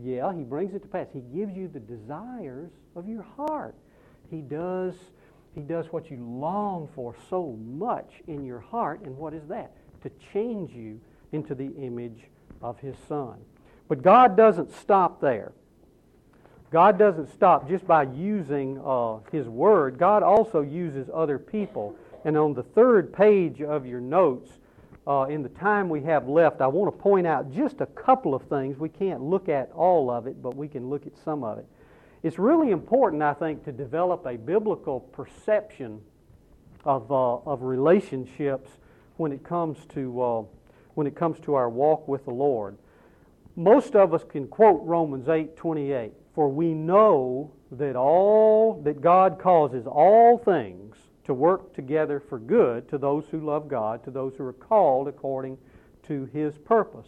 [0.04, 1.08] Yeah, He brings it to pass.
[1.14, 3.76] He gives you the desires of your heart.
[4.30, 4.96] He does,
[5.54, 9.02] he does what you long for so much in your heart.
[9.02, 9.72] And what is that?
[10.04, 11.00] To change you
[11.32, 12.24] into the image
[12.62, 13.36] of His Son.
[13.88, 15.54] But God doesn't stop there.
[16.72, 19.98] God doesn't stop just by using uh, His Word.
[19.98, 21.96] God also uses other people.
[22.26, 24.50] And on the third page of your notes,
[25.08, 28.34] uh, in the time we have left, I want to point out just a couple
[28.34, 28.80] of things.
[28.80, 31.68] We can't look at all of it, but we can look at some of it.
[32.24, 36.02] It's really important, I think, to develop a biblical perception
[36.84, 38.72] of, uh, of relationships
[39.18, 40.44] when it comes to uh,
[40.96, 42.78] when it comes to our walk with the Lord.
[43.58, 49.86] Most of us can quote Romans 8:28, "For we know that all that God causes
[49.86, 50.95] all things
[51.26, 55.08] to work together for good to those who love God, to those who are called
[55.08, 55.58] according
[56.04, 57.08] to His purpose."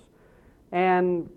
[0.71, 1.29] And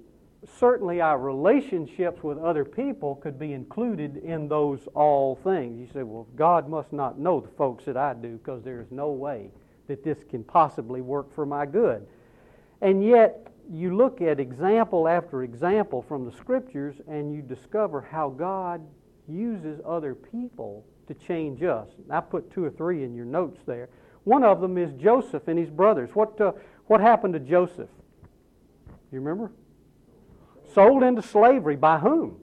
[0.59, 5.79] certainly our relationships with other people could be included in those all things.
[5.79, 8.91] You say, well, God must not know the folks that I do because there is
[8.91, 9.51] no way
[9.87, 12.07] that this can possibly work for my good.
[12.81, 18.31] And yet, you look at example after example from the scriptures and you discover how
[18.31, 18.81] God
[19.29, 21.89] uses other people to change us.
[22.09, 23.89] I put two or three in your notes there.
[24.23, 26.11] One of them is Joseph and his brothers.
[26.15, 26.53] What, uh,
[26.87, 27.89] what happened to Joseph?
[29.11, 29.51] You remember?
[30.73, 32.39] Sold into slavery by whom?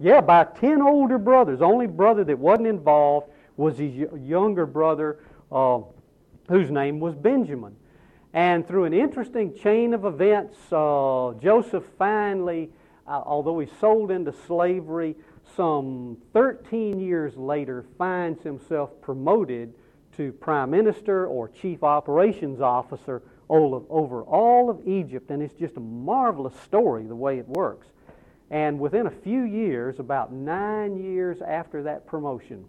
[0.00, 1.60] Yeah, by 10 older brothers.
[1.60, 5.20] The only brother that wasn't involved was his younger brother,
[5.52, 5.80] uh,
[6.48, 7.76] whose name was Benjamin.
[8.32, 12.70] And through an interesting chain of events, uh, Joseph finally,
[13.06, 15.14] uh, although he sold into slavery,
[15.56, 19.74] some 13 years later finds himself promoted
[20.16, 25.80] to prime minister or chief operations officer over all of Egypt, and it's just a
[25.80, 27.88] marvelous story the way it works.
[28.50, 32.64] And within a few years, about nine years after that promotion,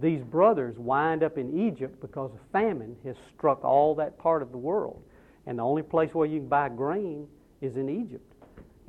[0.00, 4.52] these brothers wind up in Egypt because a famine has struck all that part of
[4.52, 5.02] the world.
[5.46, 7.26] And the only place where you can buy grain
[7.60, 8.27] is in Egypt.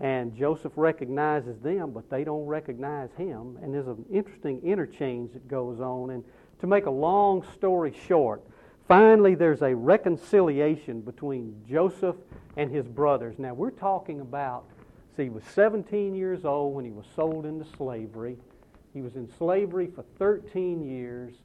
[0.02, 3.58] And Joseph recognizes them, but they don't recognize him.
[3.62, 6.12] And there's an interesting interchange that goes on.
[6.12, 6.24] And
[6.62, 8.42] to make a long story short,
[8.90, 12.16] Finally, there's a reconciliation between Joseph
[12.58, 13.38] and his brothers.
[13.38, 14.66] Now, we're talking about,
[15.16, 18.36] see, he was 17 years old when he was sold into slavery.
[18.92, 21.36] He was in slavery for 13 years,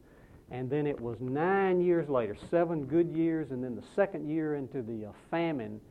[0.50, 4.54] and then it was nine years later, seven good years, and then the second year
[4.54, 5.82] into the uh, famine.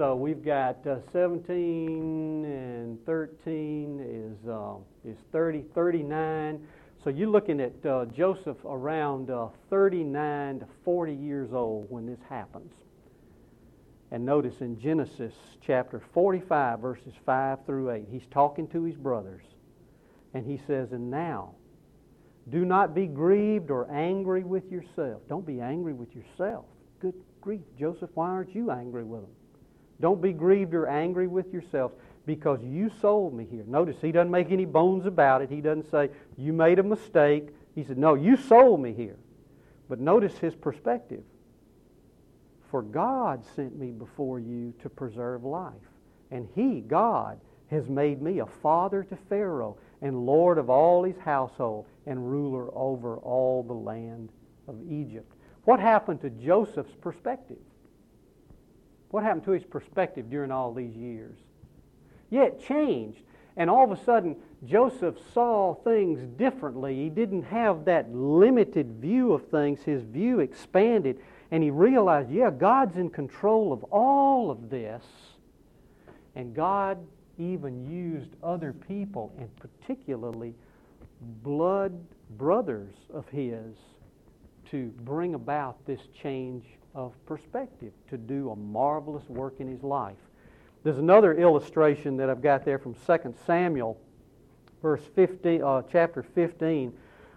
[0.00, 6.66] So we've got uh, 17 and 13 is, uh, is 30, 39.
[7.04, 12.18] So you're looking at uh, Joseph around uh, 39 to 40 years old when this
[12.30, 12.72] happens.
[14.10, 19.44] And notice in Genesis chapter 45, verses 5 through 8, he's talking to his brothers.
[20.32, 21.56] And he says, And now,
[22.48, 25.20] do not be grieved or angry with yourself.
[25.28, 26.64] Don't be angry with yourself.
[27.00, 27.60] Good grief.
[27.78, 29.30] Joseph, why aren't you angry with them?
[30.00, 31.94] Don't be grieved or angry with yourselves
[32.26, 33.64] because you sold me here.
[33.66, 35.50] Notice he doesn't make any bones about it.
[35.50, 37.48] He doesn't say, You made a mistake.
[37.74, 39.16] He said, No, you sold me here.
[39.88, 41.22] But notice his perspective.
[42.70, 45.72] For God sent me before you to preserve life.
[46.30, 47.40] And he, God,
[47.70, 52.68] has made me a father to Pharaoh and lord of all his household and ruler
[52.74, 54.30] over all the land
[54.68, 55.32] of Egypt.
[55.64, 57.58] What happened to Joseph's perspective?
[59.10, 61.36] What happened to his perspective during all these years?
[62.30, 63.22] Yeah, it changed.
[63.56, 66.94] And all of a sudden, Joseph saw things differently.
[66.94, 69.82] He didn't have that limited view of things.
[69.82, 75.04] His view expanded, and he realized, yeah, God's in control of all of this.
[76.36, 76.98] And God
[77.38, 80.54] even used other people, and particularly
[81.42, 81.92] blood
[82.38, 83.74] brothers of his,
[84.70, 86.64] to bring about this change
[86.94, 90.16] of perspective, to do a marvelous work in his life.
[90.82, 93.98] There's another illustration that I've got there from 2 Samuel,
[94.82, 96.92] verse 15, uh, chapter 15,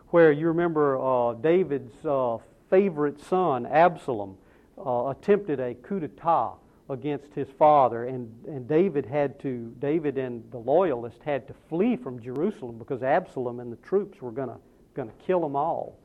[0.09, 2.37] where you remember uh, David's uh,
[2.69, 4.37] favorite son, Absalom,
[4.77, 6.53] uh, attempted a coup d'etat
[6.89, 11.95] against his father, and, and David had to, David and the loyalists had to flee
[11.95, 15.97] from Jerusalem because Absalom and the troops were going to kill them all.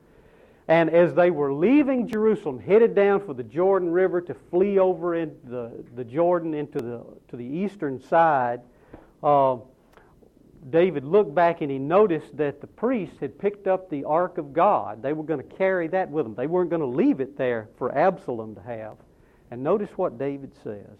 [0.69, 5.15] And as they were leaving Jerusalem, headed down for the Jordan River to flee over
[5.15, 8.61] into the, the Jordan into the, to the eastern side,
[9.23, 9.57] uh,
[10.69, 14.53] David looked back and he noticed that the priests had picked up the Ark of
[14.53, 15.01] God.
[15.01, 16.35] They were going to carry that with them.
[16.35, 18.97] They weren't going to leave it there for Absalom to have.
[19.49, 20.99] And notice what David says.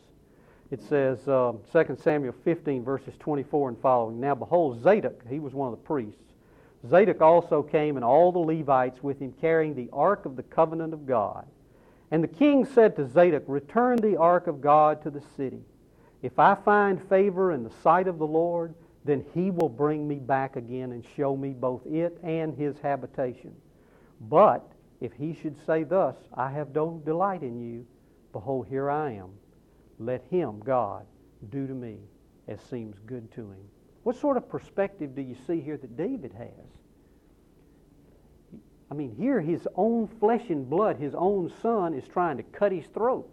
[0.72, 4.20] It says, uh, 2 Samuel 15, verses 24 and following.
[4.20, 6.29] Now behold, Zadok, he was one of the priests
[6.88, 10.94] Zadok also came and all the Levites with him carrying the ark of the covenant
[10.94, 11.46] of God.
[12.12, 15.62] And the king said to Zadok, Return the ark of God to the city.
[16.22, 18.74] If I find favor in the sight of the Lord,
[19.06, 23.56] then he will bring me back again and show me both it and his habitation.
[24.22, 24.70] But
[25.00, 27.86] if he should say thus, I have no delight in you,
[28.34, 29.30] behold, here I am.
[29.98, 31.06] Let him, God,
[31.50, 31.98] do to me
[32.48, 33.79] as seems good to him.
[34.04, 36.50] What sort of perspective do you see here that David has?
[38.92, 42.72] I mean, here his own flesh and blood, his own son, is trying to cut
[42.72, 43.30] his throat.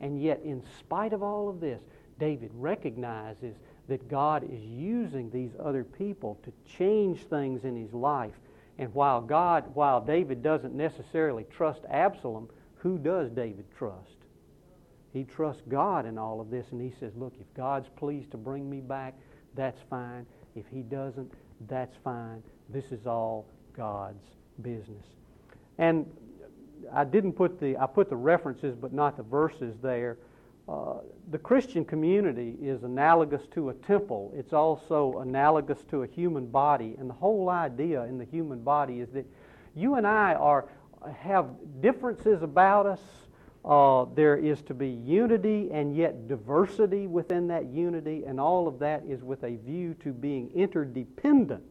[0.00, 1.80] And yet, in spite of all of this,
[2.18, 3.54] David recognizes
[3.88, 8.34] that God is using these other people to change things in his life.
[8.78, 14.16] And while God, while David doesn't necessarily trust Absalom, who does David trust?
[15.12, 18.36] He trusts God in all of this, and he says, Look, if God's pleased to
[18.36, 19.14] bring me back,
[19.56, 20.26] that's fine.
[20.54, 21.32] If he doesn't,
[21.68, 22.42] that's fine.
[22.68, 23.46] This is all
[23.76, 24.24] God's
[24.62, 25.04] business.
[25.78, 26.06] And
[26.92, 30.18] I didn't put the, I put the references but not the verses there.
[30.68, 30.94] Uh,
[31.30, 34.32] the Christian community is analogous to a temple.
[34.36, 36.96] It's also analogous to a human body.
[36.98, 39.26] And the whole idea in the human body is that
[39.76, 40.68] you and I are,
[41.16, 41.50] have
[41.80, 43.00] differences about us,
[43.66, 48.78] uh, there is to be unity and yet diversity within that unity, and all of
[48.78, 51.64] that is with a view to being interdependent.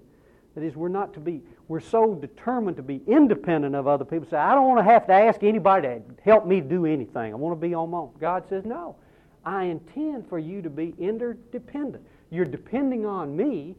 [0.56, 4.28] That is, we're not to be, we're so determined to be independent of other people.
[4.30, 7.34] Say, I don't want to have to ask anybody to help me do anything.
[7.34, 8.12] I want to be on my own.
[8.20, 8.98] God says, no.
[9.46, 12.06] I intend for you to be interdependent.
[12.30, 13.76] You're depending on me,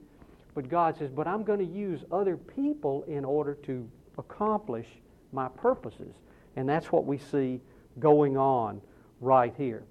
[0.55, 4.87] but God says, but I'm going to use other people in order to accomplish
[5.33, 6.15] my purposes.
[6.57, 7.61] And that's what we see
[7.99, 8.81] going on
[9.21, 9.85] right here.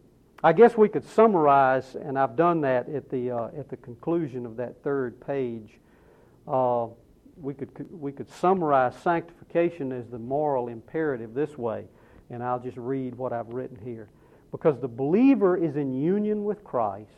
[0.43, 4.45] I guess we could summarize, and I've done that at the, uh, at the conclusion
[4.45, 5.79] of that third page.
[6.47, 6.87] Uh,
[7.37, 11.85] we, could, we could summarize sanctification as the moral imperative this way,
[12.29, 14.09] and I'll just read what I've written here.
[14.51, 17.09] Because the believer is in union with Christ,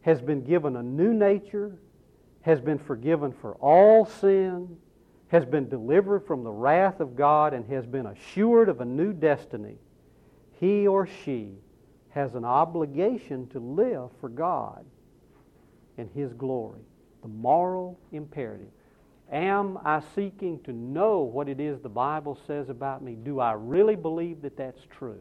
[0.00, 1.76] has been given a new nature,
[2.40, 4.76] has been forgiven for all sin,
[5.32, 9.14] has been delivered from the wrath of God and has been assured of a new
[9.14, 9.78] destiny,
[10.60, 11.54] he or she
[12.10, 14.84] has an obligation to live for God
[15.96, 16.82] and His glory.
[17.22, 18.68] The moral imperative.
[19.30, 23.14] Am I seeking to know what it is the Bible says about me?
[23.14, 25.20] Do I really believe that that's true?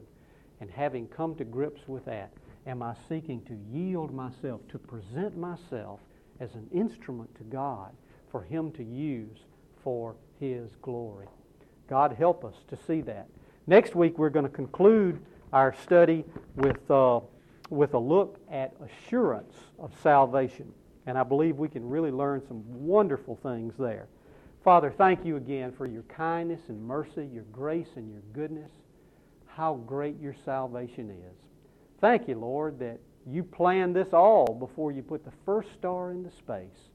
[0.59, 2.33] And having come to grips with that,
[2.67, 6.01] am I seeking to yield myself, to present myself
[6.41, 7.93] as an instrument to God
[8.29, 9.39] for Him to use
[9.83, 11.27] for His glory?
[11.87, 13.27] God help us to see that.
[13.67, 15.19] Next week, we're going to conclude
[15.53, 16.23] our study
[16.55, 17.19] with, uh,
[17.69, 20.71] with a look at assurance of salvation.
[21.05, 24.07] And I believe we can really learn some wonderful things there.
[24.63, 28.71] Father, thank you again for your kindness and mercy, your grace and your goodness.
[29.47, 31.37] How great your salvation is.
[31.99, 36.31] Thank you, Lord, that you planned this all before you put the first star into
[36.31, 36.90] space.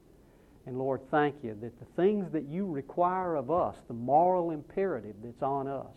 [0.67, 5.15] And Lord, thank you that the things that you require of us, the moral imperative
[5.23, 5.87] that's on us.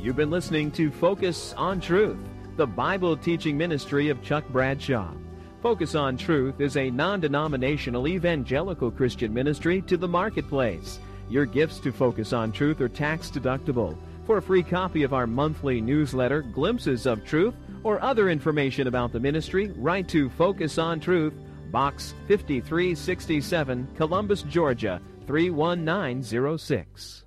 [0.00, 2.16] You've been listening to Focus on Truth,
[2.56, 5.12] the Bible teaching ministry of Chuck Bradshaw.
[5.60, 10.98] Focus on Truth is a non denominational evangelical Christian ministry to the marketplace.
[11.28, 13.98] Your gifts to Focus on Truth are tax deductible.
[14.24, 17.54] For a free copy of our monthly newsletter, Glimpses of Truth,
[17.84, 21.34] or other information about the ministry, write to Focus on Truth,
[21.70, 27.24] Box 5367, Columbus, Georgia 31906.